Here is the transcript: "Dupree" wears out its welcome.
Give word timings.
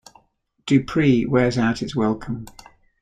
"Dupree" 0.65 1.27
wears 1.27 1.59
out 1.59 1.83
its 1.83 1.95
welcome. 1.95 2.47